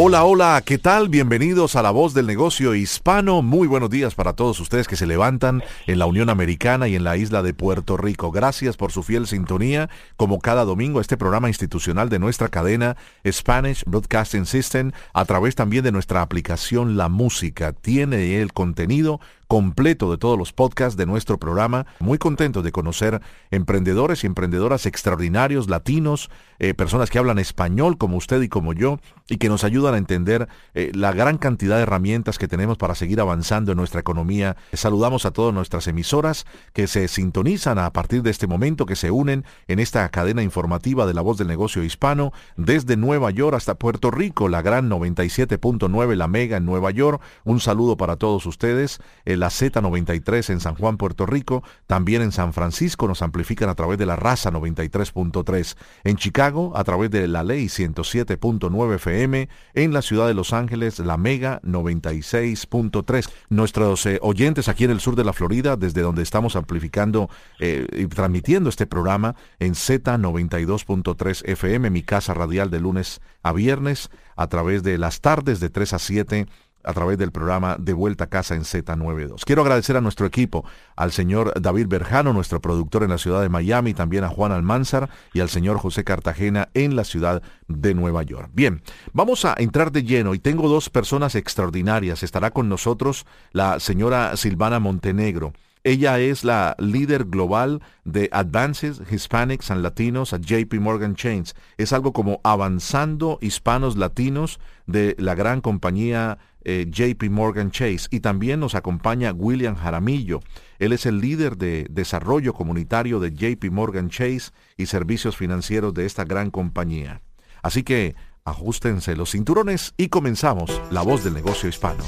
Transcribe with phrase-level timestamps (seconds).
[0.00, 1.08] Hola, hola, ¿qué tal?
[1.08, 3.42] Bienvenidos a La Voz del Negocio Hispano.
[3.42, 7.02] Muy buenos días para todos ustedes que se levantan en la Unión Americana y en
[7.02, 8.30] la isla de Puerto Rico.
[8.30, 12.96] Gracias por su fiel sintonía, como cada domingo, este programa institucional de nuestra cadena
[13.28, 17.72] Spanish Broadcasting System, a través también de nuestra aplicación La Música.
[17.72, 19.18] Tiene el contenido
[19.48, 21.86] completo de todos los podcasts de nuestro programa.
[22.00, 28.18] Muy contento de conocer emprendedores y emprendedoras extraordinarios, latinos, eh, personas que hablan español como
[28.18, 31.82] usted y como yo, y que nos ayudan a entender eh, la gran cantidad de
[31.82, 34.56] herramientas que tenemos para seguir avanzando en nuestra economía.
[34.74, 39.10] Saludamos a todas nuestras emisoras que se sintonizan a partir de este momento, que se
[39.10, 43.76] unen en esta cadena informativa de la voz del negocio hispano, desde Nueva York hasta
[43.76, 47.22] Puerto Rico, la gran 97.9, la mega en Nueva York.
[47.44, 49.00] Un saludo para todos ustedes
[49.38, 53.98] la Z93 en San Juan, Puerto Rico, también en San Francisco nos amplifican a través
[53.98, 60.02] de la raza 93.3, en Chicago a través de la ley 107.9 FM, en la
[60.02, 63.30] ciudad de Los Ángeles la Mega 96.3.
[63.48, 67.86] Nuestros eh, oyentes aquí en el sur de la Florida, desde donde estamos amplificando eh,
[67.92, 74.46] y transmitiendo este programa en Z92.3 FM, mi casa radial de lunes a viernes, a
[74.48, 76.46] través de las tardes de 3 a 7
[76.88, 79.44] a través del programa De Vuelta a Casa en Z92.
[79.44, 80.64] Quiero agradecer a nuestro equipo,
[80.96, 85.10] al señor David Berjano, nuestro productor en la ciudad de Miami, también a Juan Almanzar
[85.34, 88.48] y al señor José Cartagena en la ciudad de Nueva York.
[88.54, 88.80] Bien,
[89.12, 92.22] vamos a entrar de lleno y tengo dos personas extraordinarias.
[92.22, 95.52] Estará con nosotros la señora Silvana Montenegro.
[95.84, 101.54] Ella es la líder global de Advances Hispanics and Latinos a JP Morgan Chains.
[101.76, 108.08] Es algo como avanzando hispanos latinos de la gran compañía eh, JP Morgan Chase.
[108.10, 110.40] Y también nos acompaña William Jaramillo.
[110.78, 116.06] Él es el líder de desarrollo comunitario de JP Morgan Chase y servicios financieros de
[116.06, 117.22] esta gran compañía.
[117.62, 118.14] Así que
[118.44, 122.04] ajustense los cinturones y comenzamos La Voz del Negocio Hispano.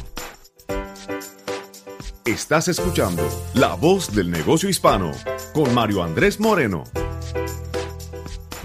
[2.25, 5.12] Estás escuchando La Voz del Negocio Hispano
[5.53, 6.84] con Mario Andrés Moreno.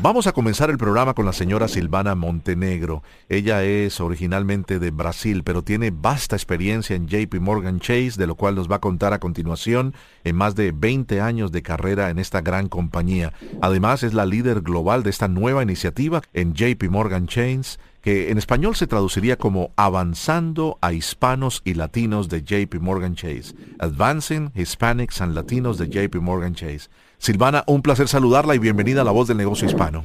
[0.01, 3.01] Vamos a comenzar el programa con la señora Silvana Montenegro.
[3.29, 8.35] Ella es originalmente de Brasil, pero tiene vasta experiencia en JP Morgan Chase, de lo
[8.35, 9.93] cual nos va a contar a continuación
[10.25, 13.31] en más de 20 años de carrera en esta gran compañía.
[13.61, 18.37] Además, es la líder global de esta nueva iniciativa en JP Morgan Chase que en
[18.37, 23.55] español se traduciría como Avanzando a Hispanos y Latinos de JP Morgan Chase.
[23.79, 26.89] Advancing Hispanics and Latinos de JP Morgan Chase.
[27.17, 30.03] Silvana, un placer saludarla y bienvenida a La Voz del Negocio Hispano.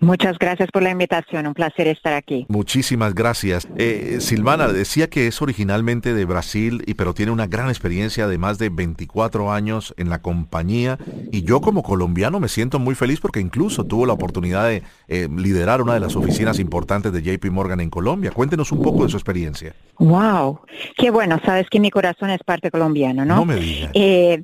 [0.00, 2.44] Muchas gracias por la invitación, un placer estar aquí.
[2.48, 3.66] Muchísimas gracias.
[3.76, 8.36] Eh, Silvana decía que es originalmente de Brasil, y, pero tiene una gran experiencia de
[8.36, 10.98] más de 24 años en la compañía.
[11.32, 15.28] Y yo como colombiano me siento muy feliz porque incluso tuvo la oportunidad de eh,
[15.34, 18.30] liderar una de las oficinas importantes de JP Morgan en Colombia.
[18.30, 19.74] Cuéntenos un poco de su experiencia.
[19.98, 20.60] Wow,
[20.98, 23.36] qué bueno, sabes que mi corazón es parte colombiano, ¿no?
[23.36, 23.90] No me digas.
[23.94, 24.42] Eh,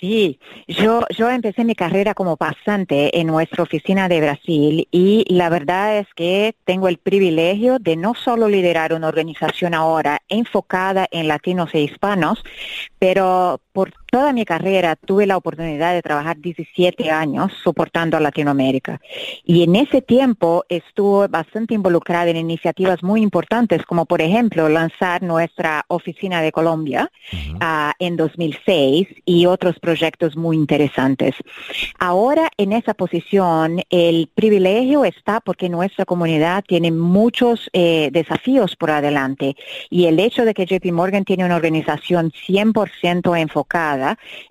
[0.00, 0.38] Sí,
[0.68, 5.98] yo, yo empecé mi carrera como pasante en nuestra oficina de Brasil y la verdad
[5.98, 11.74] es que tengo el privilegio de no solo liderar una organización ahora enfocada en latinos
[11.74, 12.44] e hispanos,
[13.00, 19.00] pero por toda mi carrera tuve la oportunidad de trabajar 17 años soportando a Latinoamérica.
[19.44, 25.22] Y en ese tiempo estuve bastante involucrada en iniciativas muy importantes, como por ejemplo lanzar
[25.22, 31.36] nuestra oficina de Colombia uh, en 2006 y otros proyectos muy interesantes.
[32.00, 38.90] Ahora en esa posición el privilegio está porque nuestra comunidad tiene muchos eh, desafíos por
[38.90, 39.54] adelante
[39.88, 43.67] y el hecho de que JP Morgan tiene una organización 100% enfocada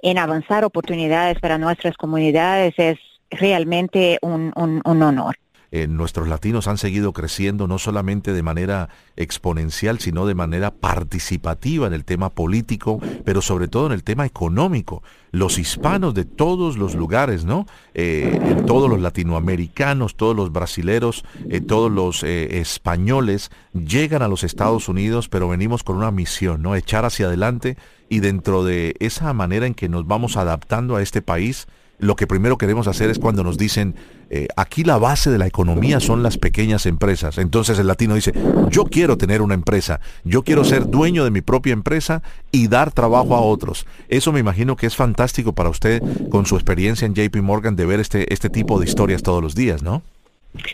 [0.01, 2.97] en avanzar oportunidades para nuestras comunidades es
[3.29, 5.35] realmente un, un, un honor.
[5.69, 8.87] Eh, nuestros latinos han seguido creciendo no solamente de manera
[9.17, 14.25] exponencial, sino de manera participativa en el tema político, pero sobre todo en el tema
[14.25, 15.03] económico.
[15.31, 17.65] Los hispanos de todos los lugares, ¿no?
[17.93, 24.87] Eh, todos los latinoamericanos, todos los brasileros, eh, todos los españoles llegan a los Estados
[24.87, 26.75] Unidos, pero venimos con una misión, ¿no?
[26.75, 27.77] Echar hacia adelante
[28.09, 31.67] y dentro de esa manera en que nos vamos adaptando a este país,
[31.99, 33.95] lo que primero queremos hacer es cuando nos dicen,
[34.29, 37.38] eh, aquí la base de la economía son las pequeñas empresas.
[37.38, 38.33] Entonces el latino dice,
[38.69, 42.21] yo quiero tener una empresa, yo quiero ser dueño de mi propia empresa
[42.51, 43.85] y dar trabajo a otros.
[44.09, 47.85] Eso me imagino que es fantástico para usted con su experiencia en JP Morgan de
[47.85, 50.03] ver este, este tipo de historias todos los días, ¿no?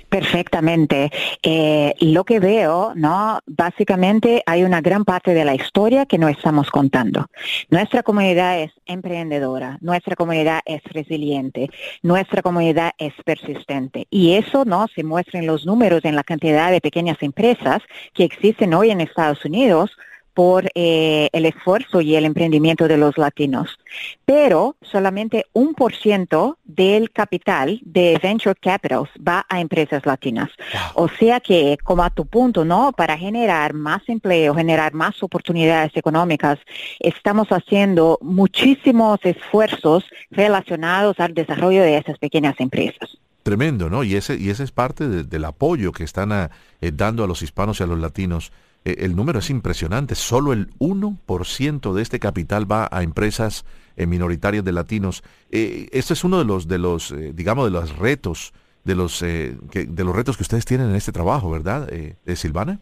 [0.10, 1.12] Perfectamente.
[1.42, 3.40] Eh, lo que veo, ¿no?
[3.46, 7.28] Básicamente hay una gran parte de la historia que no estamos contando.
[7.70, 11.70] Nuestra comunidad es emprendedora, nuestra comunidad es resiliente,
[12.02, 14.08] nuestra comunidad es persistente.
[14.10, 14.88] Y eso, ¿no?
[14.94, 17.82] Se muestra en los números, en la cantidad de pequeñas empresas
[18.14, 19.92] que existen hoy en Estados Unidos
[20.34, 23.78] por eh, el esfuerzo y el emprendimiento de los latinos.
[24.26, 30.50] Pero solamente un por ciento del capital de Venture Capitals va a empresas latinas.
[30.96, 32.92] O sea que, como a tu punto, ¿no?
[32.92, 36.60] Para generar más empleo, generar más oportunidades económicas,
[37.00, 43.18] estamos haciendo muchísimos esfuerzos relacionados al desarrollo de esas pequeñas empresas.
[43.44, 44.06] Tremendo, ¿no?
[44.06, 47.80] Y ese, y ese es parte del apoyo que están eh, dando a los hispanos
[47.80, 48.54] y a los latinos
[48.86, 50.16] el número es impresionante.
[50.16, 53.66] Solo el 1% de este capital va a empresas
[53.96, 55.24] eh, minoritarias de latinos.
[55.52, 58.54] Eh, este es uno de los, de los digamos, de los retos,
[58.84, 61.90] de los, de los retos que ustedes tienen en este trabajo, ¿verdad,
[62.36, 62.80] Silvana?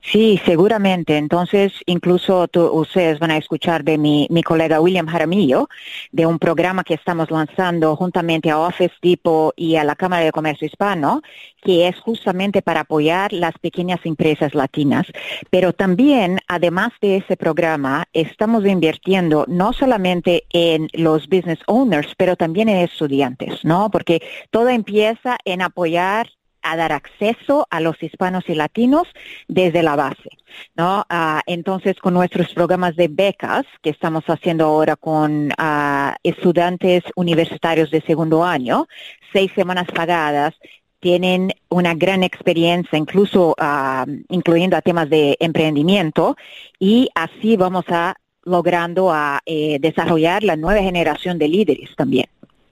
[0.00, 1.16] Sí, seguramente.
[1.16, 5.68] Entonces, incluso ustedes van a escuchar de mi, mi, colega William Jaramillo,
[6.12, 10.32] de un programa que estamos lanzando juntamente a Office Depot y a la Cámara de
[10.32, 11.22] Comercio Hispano,
[11.62, 15.06] que es justamente para apoyar las pequeñas empresas latinas.
[15.50, 22.36] Pero también, además de ese programa, estamos invirtiendo no solamente en los business owners, pero
[22.36, 23.90] también en estudiantes, ¿no?
[23.90, 26.28] Porque todo empieza en apoyar
[26.64, 29.06] a dar acceso a los hispanos y latinos
[29.46, 30.30] desde la base.
[30.76, 31.04] ¿no?
[31.08, 37.90] Ah, entonces, con nuestros programas de becas que estamos haciendo ahora con ah, estudiantes universitarios
[37.90, 38.88] de segundo año,
[39.32, 40.54] seis semanas pagadas,
[41.00, 46.36] tienen una gran experiencia, incluso ah, incluyendo a temas de emprendimiento,
[46.78, 52.26] y así vamos a logrando a eh, desarrollar la nueva generación de líderes también.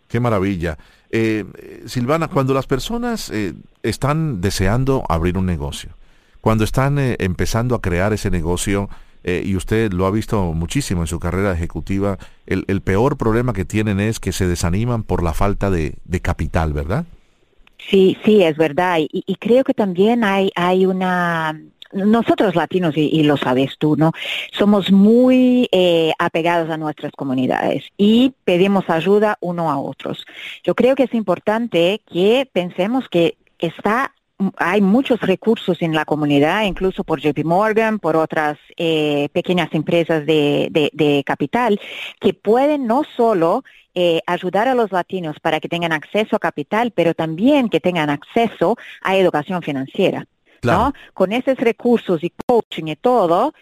[0.08, 0.76] Qué maravilla.
[1.14, 1.44] Eh,
[1.84, 5.90] Silvana, cuando las personas eh, están deseando abrir un negocio,
[6.40, 8.88] cuando están eh, empezando a crear ese negocio,
[9.24, 14.00] y usted lo ha visto muchísimo en su carrera ejecutiva, el, peor problema que tienen
[14.00, 17.06] es que se desaniman por la falta de, capital, ¿verdad?
[17.78, 18.98] Sí, sí, es verdad.
[18.98, 21.56] Y, creo que también hay una
[21.92, 24.12] nosotros latinos, y, lo sabes tú, ¿no?
[24.52, 30.24] Somos muy eh, apegados a nuestras comunidades y pedimos ayuda uno a otros.
[30.64, 34.12] Yo creo que es importante que pensemos que está
[34.56, 40.26] hay muchos recursos en la comunidad, incluso por JP Morgan, por otras eh, pequeñas empresas
[40.26, 41.80] de, capital,
[42.20, 46.92] que pueden no solo eh, ayudar a los latinos para que tengan acceso a capital,
[46.92, 50.26] pero también que tengan acceso a educación financiera.
[51.14, 53.52] Con esos recursos y coaching y todo,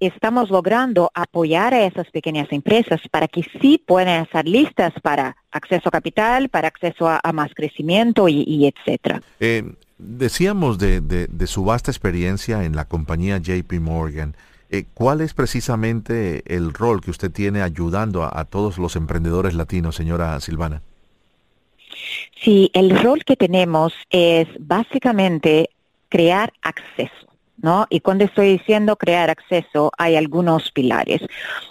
[0.00, 5.88] estamos logrando apoyar a esas pequeñas empresas para que sí puedan estar listas para acceso
[5.88, 9.22] a capital, para acceso a, más crecimiento y, etcétera.
[9.40, 9.64] Eh,
[9.98, 14.36] decíamos de, su vasta experiencia en la compañía JP Morgan.
[14.68, 19.94] Eh, ¿Cuál es precisamente el rol que usted tiene ayudando a todos los emprendedores latinos,
[19.94, 20.82] señora Silvana?
[22.42, 25.70] Sí, el rol que tenemos es básicamente
[26.16, 27.26] crear acceso.
[27.58, 27.86] ¿No?
[27.88, 31.22] Y cuando estoy diciendo crear acceso, hay algunos pilares.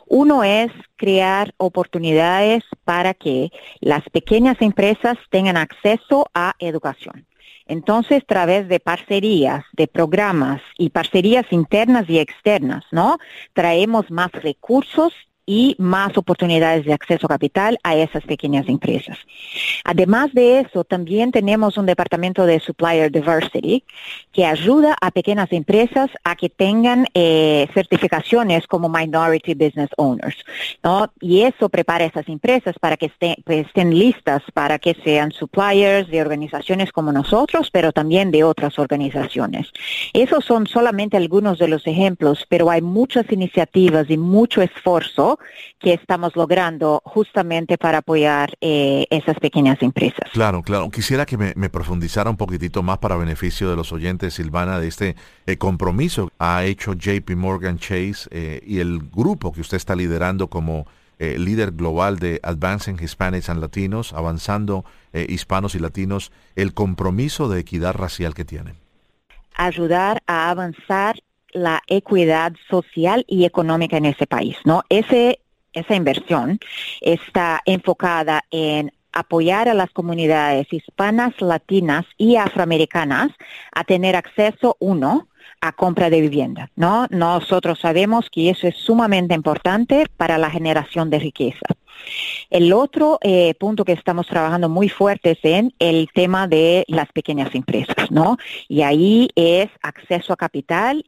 [0.07, 7.27] Uno es crear oportunidades para que las pequeñas empresas tengan acceso a educación.
[7.67, 13.19] Entonces, a través de parcerías, de programas y parcerías internas y externas, ¿no?
[13.53, 15.13] Traemos más recursos
[15.45, 19.17] y más oportunidades de acceso a capital a esas pequeñas empresas.
[19.83, 23.83] Además de eso, también tenemos un departamento de Supplier Diversity
[24.31, 30.35] que ayuda a pequeñas empresas a que tengan eh, certificaciones como Minority Business Owners.
[30.83, 31.11] ¿no?
[31.21, 33.11] Y eso prepara a esas empresas para que
[33.43, 38.79] pues, estén listas para que sean suppliers de organizaciones como nosotros, pero también de otras
[38.79, 39.71] organizaciones.
[40.13, 45.34] Esos son solamente algunos de los ejemplos, pero hay muchas iniciativas y mucho esfuerzo
[45.79, 50.29] que estamos logrando justamente para apoyar eh, esas pequeñas empresas.
[50.33, 50.89] Claro, claro.
[50.89, 55.15] Quisiera que me, profundizara un poquitito más para beneficio de los oyentes, Silvana, de este
[55.45, 60.47] eh, compromiso ha hecho JP Morgan Chase eh, y el grupo que usted está liderando
[60.47, 60.87] como
[61.17, 67.93] líder global de Advancing Hispanics and Latinos, avanzando hispanos y latinos, el compromiso de equidad
[67.93, 68.75] racial que tienen.
[69.55, 71.15] Ayudar a avanzar
[71.55, 74.83] la equidad social y económica en ese país, ¿no?
[74.89, 75.39] Ese,
[75.73, 76.59] esa inversión
[77.01, 83.31] está enfocada en apoyar a las comunidades hispanas, latinas y afroamericanas
[83.71, 85.29] a tener acceso, uno,
[85.61, 87.07] a compra de vivienda, ¿no?
[87.09, 91.65] Nosotros sabemos que eso es sumamente importante para la generación de riqueza.
[92.49, 97.09] El otro eh, punto que estamos trabajando muy fuerte es en el tema de las
[97.13, 98.37] pequeñas empresas, ¿no?
[98.67, 101.05] Y ahí es acceso a capital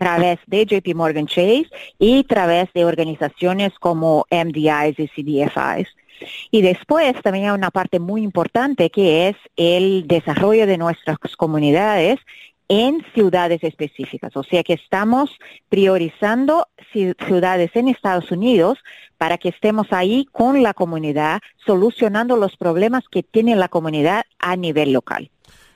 [0.00, 1.66] través de JP Morgan Chase
[1.98, 5.88] y través de organizaciones como MDIs y CDFIs.
[6.50, 12.18] Y después también hay una parte muy importante que es el desarrollo de nuestras comunidades
[12.68, 14.34] en ciudades específicas.
[14.36, 15.38] O sea que estamos
[15.68, 18.78] priorizando ciudades en Estados Unidos
[19.18, 24.56] para que estemos ahí con la comunidad, solucionando los problemas que tiene la comunidad a
[24.56, 25.30] nivel local.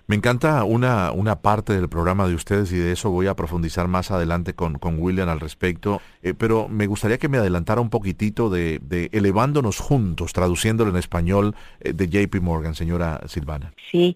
[0.06, 3.88] Me encanta una, una parte del programa de ustedes y de eso voy a profundizar
[3.88, 7.88] más adelante con, con William al respecto, eh, pero me gustaría que me adelantara un
[7.88, 8.80] poquitito de,
[9.12, 13.72] elevándonos juntos, traduciéndolo en español eh, de JP Morgan, señora Silvana.
[13.90, 14.14] Sí,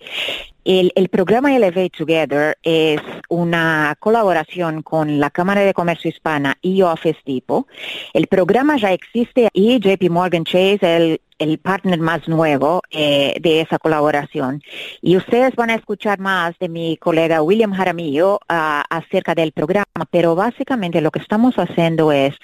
[0.67, 6.83] el, el, programa Elevate Together es una colaboración con la Cámara de Comercio Hispana y
[6.83, 7.67] Office Depot.
[8.13, 13.61] El programa ya existe y JP Morgan Chase, el el partner más nuevo eh, de
[13.61, 14.63] esa colaboración.
[15.01, 19.87] Y ustedes van a escuchar más de mi colega William Jaramillo ah, acerca del programa,
[20.11, 22.35] pero básicamente lo que estamos haciendo es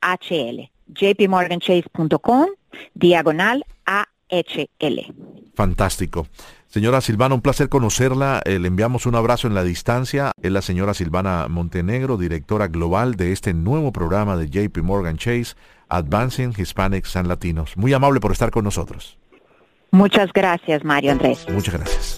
[0.00, 0.70] AHL.
[0.94, 2.46] jpmorganchase.com
[2.94, 5.14] diagonal AHL.
[5.54, 6.28] Fantástico.
[6.68, 8.42] Señora Silvana, un placer conocerla.
[8.44, 10.32] Eh, le enviamos un abrazo en la distancia.
[10.42, 15.54] Es la señora Silvana Montenegro, directora global de este nuevo programa de JP Morgan Chase,
[15.88, 17.76] Advancing Hispanics and Latinos.
[17.76, 19.18] Muy amable por estar con nosotros.
[19.90, 21.46] Muchas gracias, Mario Andrés.
[21.48, 22.15] Muchas gracias.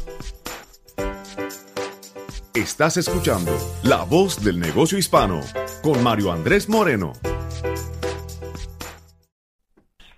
[2.59, 5.43] Estás escuchando La Voz del Negocio Hispano
[5.81, 7.13] con Mario Andrés Moreno.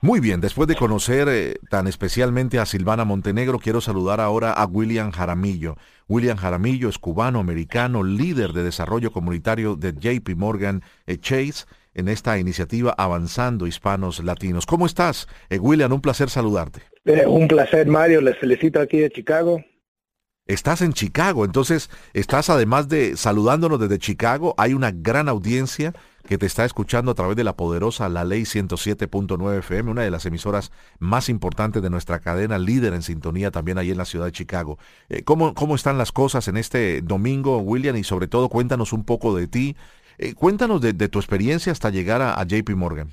[0.00, 4.64] Muy bien, después de conocer eh, tan especialmente a Silvana Montenegro, quiero saludar ahora a
[4.64, 5.76] William Jaramillo.
[6.08, 12.38] William Jaramillo es cubano-americano, líder de desarrollo comunitario de JP Morgan eh, Chase en esta
[12.38, 14.64] iniciativa Avanzando Hispanos Latinos.
[14.64, 15.28] ¿Cómo estás?
[15.50, 16.80] Eh, William, un placer saludarte.
[17.26, 18.22] un placer, Mario.
[18.22, 19.62] Les felicito aquí de Chicago.
[20.50, 25.94] Estás en Chicago, entonces estás además de saludándonos desde Chicago, hay una gran audiencia
[26.26, 30.10] que te está escuchando a través de la poderosa La Ley 107.9 FM, una de
[30.10, 34.24] las emisoras más importantes de nuestra cadena, líder en sintonía también ahí en la ciudad
[34.24, 34.76] de Chicago.
[35.08, 37.94] Eh, ¿cómo, ¿Cómo están las cosas en este domingo, William?
[37.94, 39.76] Y sobre todo, cuéntanos un poco de ti.
[40.18, 43.12] Eh, cuéntanos de, tu experiencia hasta llegar a, JP Morgan.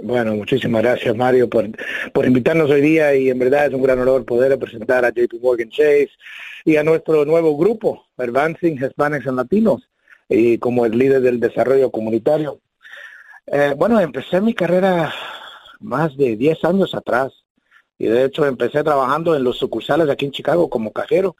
[0.00, 1.68] Bueno, muchísimas gracias Mario por,
[2.12, 5.42] por invitarnos hoy día y en verdad es un gran honor poder presentar a JP
[5.42, 6.10] Morgan Chase
[6.64, 9.88] y a nuestro nuevo grupo, Advancing Hispanics and Latinos
[10.28, 12.60] y como el líder del desarrollo comunitario.
[13.46, 15.12] Eh, bueno, empecé mi carrera
[15.80, 17.32] más de 10 años atrás
[17.98, 21.34] y de hecho empecé trabajando en los sucursales aquí en Chicago como cajero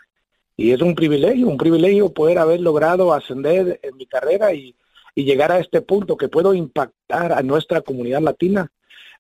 [0.57, 4.75] y es un privilegio, un privilegio poder haber logrado ascender en mi carrera y,
[5.19, 8.71] y llegar a este punto que puedo impactar a nuestra comunidad latina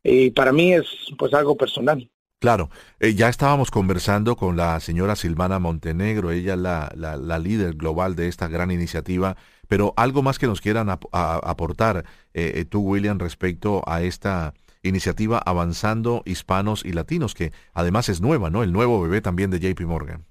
[0.04, 0.86] y para mí es
[1.18, 2.08] pues algo personal.
[2.38, 7.74] Claro, eh, ya estábamos conversando con la señora Silvana Montenegro, ella es la, la, líder
[7.74, 9.36] global de esta gran iniciativa,
[9.66, 15.42] pero algo más que nos quieran aportar eh, eh, tú, William, respecto a esta iniciativa
[15.44, 18.62] Avanzando Hispanos y Latinos, que además es nueva, ¿no?
[18.62, 20.24] El nuevo bebé también de JP Morgan.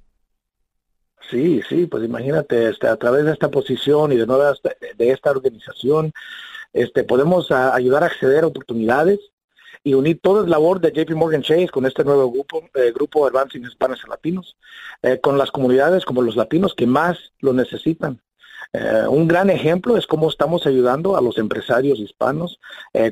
[1.30, 4.54] Sí, sí, pues imagínate, este, a través de esta posición y de, nueva,
[4.96, 6.14] de esta organización,
[6.74, 9.20] este, podemos ayudar a acceder a oportunidades
[9.84, 13.26] y unir toda la labor de JP Morgan Chase con este nuevo grupo, eh, grupo
[13.26, 14.58] Advancing Hispanos y Latinos,
[15.02, 18.22] eh, con las comunidades como los latinos que más lo necesitan.
[18.74, 22.60] Eh, un gran ejemplo es cómo estamos ayudando a los empresarios hispanos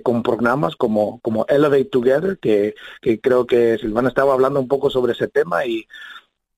[0.04, 4.90] con programas como, como Elevate Together, que, que creo que Silvana estaba hablando un poco
[4.90, 5.88] sobre ese tema y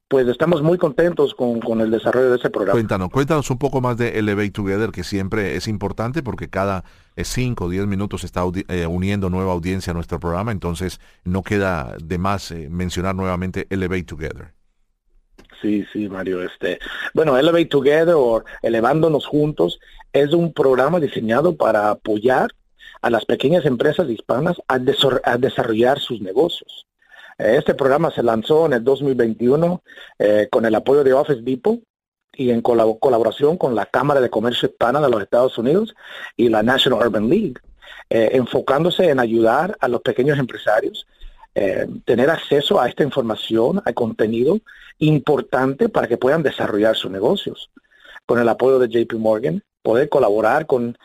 [0.08, 2.74] pues estamos muy contentos con, el desarrollo de ese programa.
[2.74, 6.86] Cuéntanos, cuéntanos un poco más de Elevate Together, que siempre es importante porque cada
[7.18, 11.96] 5 o 10 minutos está eh, uniendo nueva audiencia a nuestro programa, entonces no queda
[12.02, 14.54] de más eh, mencionar nuevamente Elevate Together.
[15.62, 16.42] Sí, sí, Mario.
[16.42, 16.80] Este,
[17.14, 19.80] bueno, Elevate Together o Elevándonos Juntos
[20.14, 22.52] es un programa diseñado para apoyar
[23.02, 24.80] a las pequeñas empresas hispanas a
[25.38, 26.88] desarrollar sus negocios.
[27.38, 29.84] Este programa se lanzó en el 2021
[30.18, 31.80] eh, con el apoyo de Office Depot
[32.34, 35.96] y en colaboración con la Cámara de Comercio Hispana de los Estados Unidos
[36.36, 37.54] y la National Urban League,
[38.10, 41.06] eh, enfocándose en ayudar a los pequeños empresarios
[41.54, 44.60] eh, tener acceso a esta información, a contenido
[45.00, 47.72] importante para que puedan desarrollar sus negocios.
[48.26, 50.98] Con el apoyo de JP Morgan, poder colaborar con,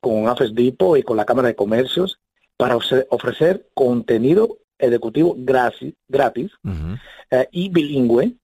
[0.00, 2.18] con Office Depot y con la Cámara de Comercios
[2.58, 6.52] para ofrecer contenido ejecutivo gratis, gratis
[7.30, 8.34] eh, y bilingüe.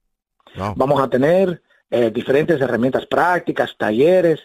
[0.75, 4.39] Vamos a tener eh, diferentes herramientas prácticas, talleres,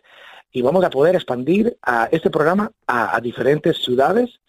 [0.51, 4.41] y vamos a poder expandir a este programa a, diferentes ciudades.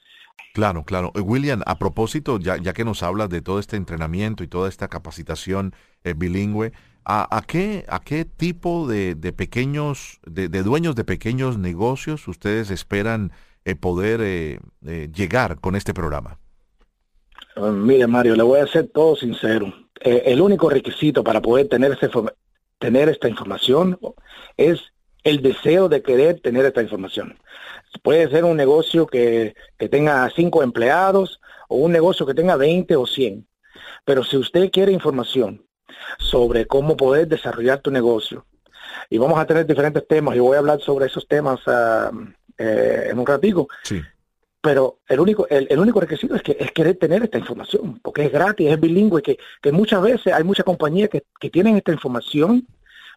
[0.54, 1.12] Claro, claro.
[1.16, 4.70] Eh, William, a propósito, ya, ya que nos hablas de todo este entrenamiento y toda
[4.70, 5.74] esta capacitación
[6.16, 6.72] bilingüe,
[7.04, 13.34] ¿a, qué, ¿a qué tipo de, pequeños, de, dueños de pequeños negocios ustedes esperan
[13.82, 16.40] poder llegar con este programa?
[17.60, 19.74] Mire, Mario, le voy a ser todo sincero.
[20.00, 21.98] Eh, el único requisito para poder tener,
[22.78, 24.00] tener esta información
[24.56, 24.80] es
[25.24, 27.38] el deseo de querer tener esta información.
[28.02, 32.96] Puede ser un negocio que, que tenga cinco empleados o un negocio que tenga 20
[32.96, 33.46] o 100.
[34.06, 35.66] Pero si usted quiere información
[36.18, 38.46] sobre cómo poder desarrollar tu negocio,
[39.10, 42.12] y vamos a tener diferentes temas, y voy a hablar sobre esos temas ah,
[42.58, 43.68] eh, en un ratico.
[43.84, 44.02] Sí
[44.62, 48.32] pero el único el, único requisito es que es querer tener esta información porque es
[48.32, 52.68] gratis es bilingüe que, que muchas veces hay muchas compañías que, que tienen esta información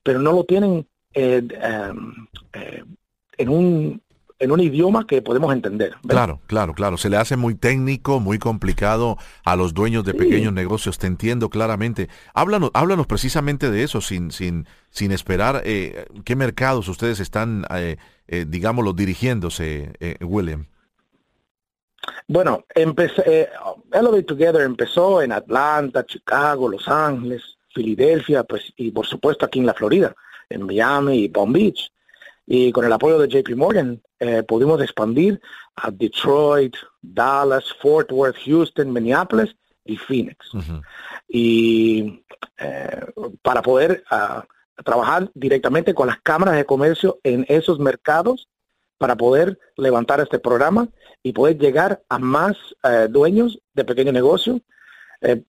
[0.03, 2.85] pero no lo tienen eh, em, eh,
[3.39, 4.03] en un
[4.39, 5.95] en un idioma que podemos entender.
[6.05, 6.97] Claro, claro, claro.
[6.97, 10.99] Se le hace muy técnico, muy complicado a los dueños de pequeños negocios.
[10.99, 12.09] Te entiendo claramente.
[12.35, 17.99] Háblanos, háblanos precisamente de eso, sin, sin, sin esperar eh, qué mercados ustedes están, eh,
[18.49, 20.67] digámoslo, dirigiéndose, William.
[22.27, 23.49] Bueno, empecé, eh,
[23.93, 27.43] Elevate Together empezó en Atlanta, Chicago, Los Ángeles,
[27.75, 30.15] Filadelfia, pues, y por supuesto aquí en la Florida,
[30.49, 31.93] en Miami y Palm Beach.
[32.47, 35.41] Y con el apoyo de JP Morgan eh, pudimos expandir
[35.77, 40.51] a Detroit, Dallas, Fort Worth, Houston, Minneapolis y Phoenix.
[41.29, 42.25] Y
[42.59, 43.07] eh,
[43.43, 44.45] para poder ah,
[44.85, 48.49] trabajar directamente con las cámaras de comercio en esos mercados
[49.03, 50.89] para poder levantar este programa
[51.25, 54.61] y poder llegar a más eh, dueños de pequeños negocios.
[55.21, 55.43] Eh,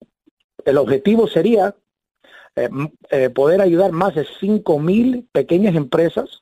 [0.65, 1.75] el objetivo sería
[2.55, 6.41] eh, poder ayudar más de 5 mil pequeñas empresas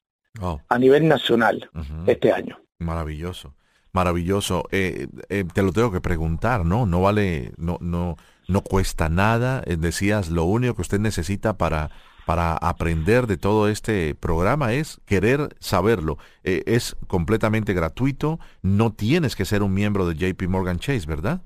[0.70, 1.70] a nivel nacional
[2.08, 2.58] este año.
[2.80, 3.56] Maravilloso,
[3.92, 4.64] maravilloso.
[4.70, 6.86] te lo tengo que preguntar, ¿no?
[6.86, 8.16] No vale, no, no,
[8.48, 9.64] no cuesta nada.
[9.68, 11.92] decías, lo único que usted necesita para
[12.32, 16.18] para aprender de todo este programa es querer saberlo.
[16.46, 21.42] Eh, es completamente gratuito, no tienes que ser un miembro de JP Morgan Chase, ¿verdad?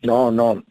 [0.00, 0.64] No, no.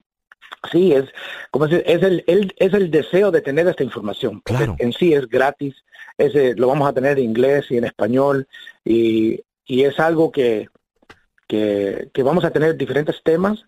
[0.71, 1.05] Sí, es
[1.51, 4.41] como es, es el, es el deseo de tener esta información.
[4.43, 4.75] Claro.
[4.79, 5.75] En sí es gratis,
[6.17, 8.47] es, lo vamos a tener en inglés y en español
[8.83, 10.67] y, y es algo que,
[11.47, 13.63] que, que, vamos a tener diferentes temas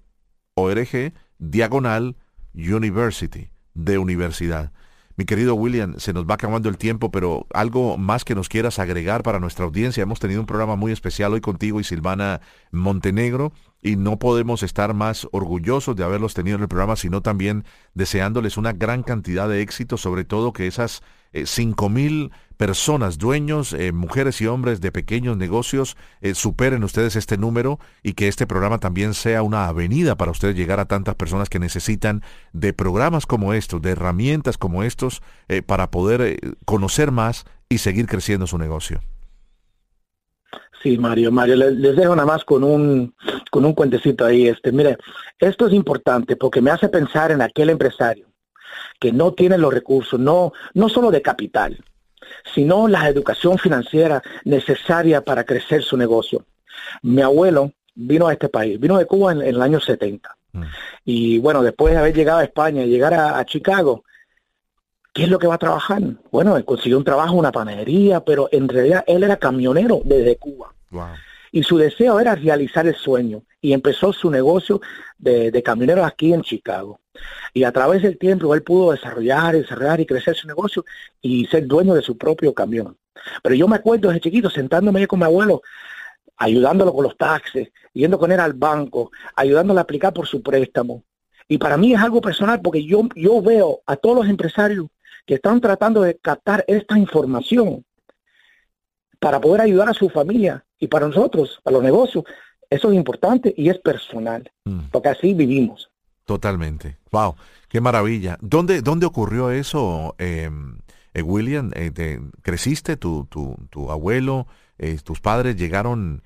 [0.54, 2.16] org, diagonal,
[2.54, 4.72] university, de universidad.
[5.16, 8.80] Mi querido William, se nos va acabando el tiempo, pero algo más que nos quieras
[8.80, 10.02] agregar para nuestra audiencia.
[10.02, 14.96] Hemos tenido un programa muy especial hoy contigo y Silvana Montenegro y no podemos estar
[14.96, 17.64] más orgullosos de haberlos tenido en el programa, sino también
[17.94, 21.04] deseándoles una gran cantidad de éxito, sobre todo que esas
[21.46, 27.38] cinco mil personas, dueños, eh, mujeres y hombres de pequeños negocios, eh, superen ustedes este
[27.38, 31.50] número y que este programa también sea una avenida para ustedes llegar a tantas personas
[31.50, 32.22] que necesitan
[32.54, 35.22] de programas como estos, de herramientas como estos,
[35.66, 39.02] para poder conocer más y seguir creciendo su negocio.
[40.82, 43.16] Sí, Mario, Mario, les, dejo nada más con un,
[43.52, 44.48] con un cuentecito ahí.
[44.48, 44.98] Este, mire,
[45.40, 48.33] esto es importante porque me hace pensar en aquel empresario
[49.04, 51.78] que no tiene los recursos, no, no solo de capital,
[52.56, 56.46] sino la educación financiera necesaria para crecer su negocio.
[57.02, 60.34] Mi abuelo vino a este país, vino de Cuba en, el año 70.
[60.54, 60.62] Mm.
[61.04, 64.06] Y bueno, después de haber llegado a España y llegar a, Chicago,
[65.12, 66.02] ¿qué es lo que va a trabajar?
[66.32, 70.38] Bueno, él consiguió un trabajo en una panadería, pero en realidad él era camionero desde
[70.38, 70.74] Cuba.
[71.52, 73.44] Y su deseo era realizar el sueño.
[73.60, 74.80] Y empezó su negocio
[75.18, 77.02] de, de camionero aquí en Chicago.
[77.54, 80.86] Y a través del tiempo él pudo desarrollar, desarrollar y crecer su negocio
[81.22, 82.98] y ser dueño de su propio camión.
[83.42, 85.62] Pero yo me acuerdo desde chiquito sentándome con mi abuelo,
[86.38, 91.04] ayudándolo con los taxes, yendo con él al banco, ayudándole a aplicar por su préstamo.
[91.48, 94.88] Y para mí es algo personal porque yo, yo veo a todos los empresarios
[95.26, 97.86] que están tratando de captar esta información
[99.20, 102.26] para poder ayudar a su familia y para nosotros, a los negocios.
[102.70, 104.90] Eso es importante y es personal, mm.
[104.92, 105.93] porque así vivimos.
[106.26, 106.98] Totalmente.
[107.12, 107.36] Wow,
[107.68, 108.38] qué maravilla.
[108.42, 110.78] ¿Dónde, dónde ocurrió eso, em,
[111.14, 111.72] eh, William?
[111.76, 112.96] Eh, ¿Creciste?
[112.96, 116.24] Tu, tu, tu abuelo, eh, tus padres llegaron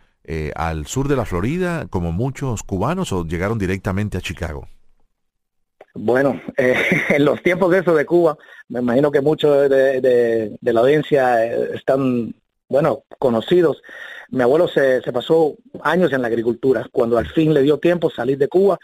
[0.55, 4.67] al sur de la Florida como muchos cubanos o llegaron directamente a Chicago?
[5.93, 10.81] Bueno, en los tiempos de eso de Cuba, me imagino que muchos de, de, la
[10.81, 12.35] audiencia están,
[12.67, 13.81] bueno, conocidos.
[14.29, 16.85] Mi abuelo se, se pasó años en la agricultura.
[16.91, 18.77] Cuando al fin le dio tiempo salir de Cuba,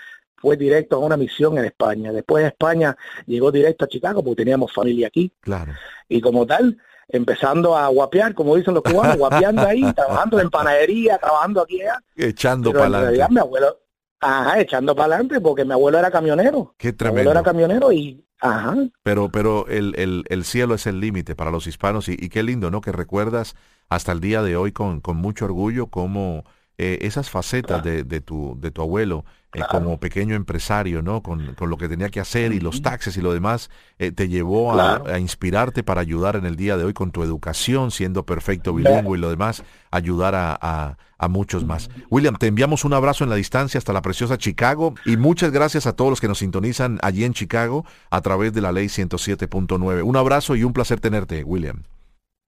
[0.43, 2.11] fue directo a una misión en España.
[2.11, 5.31] Después de España llegó directo a Chicago porque teníamos familia aquí.
[5.39, 5.71] Claro.
[6.09, 6.77] Y como tal,
[7.07, 11.97] empezando a guapear, como dicen los cubanos, guapeando ahí, trabajando en panadería, trabajando aquí allá.
[12.17, 13.33] Echando para adelante.
[13.33, 13.79] mi abuelo,
[14.19, 16.75] ajá, echando para adelante porque mi abuelo era camionero.
[16.77, 17.15] Qué tremendo.
[17.15, 18.75] Mi abuelo era camionero y Ajá.
[19.03, 22.43] Pero, pero el, el, el cielo es el límite para los hispanos y, y, qué
[22.43, 22.81] lindo, ¿no?
[22.81, 23.55] Que recuerdas
[23.87, 26.43] hasta el día de hoy con, con mucho orgullo cómo
[26.77, 31.21] eh, esas facetas de, de, tu, de tu abuelo eh, como pequeño empresario, ¿no?
[31.21, 34.73] Con, lo que tenía que hacer y los taxes y lo demás, eh, te llevó
[34.73, 39.17] a, inspirarte para ayudar en el día de hoy con tu educación, siendo perfecto bilingüe
[39.17, 41.89] y lo demás, ayudar a, a, muchos más.
[42.09, 45.85] William, te enviamos un abrazo en la distancia hasta la preciosa Chicago y muchas gracias
[45.85, 50.03] a todos los que nos sintonizan allí en Chicago a través de la ley 107.9.
[50.03, 51.83] Un abrazo y un placer tenerte, William.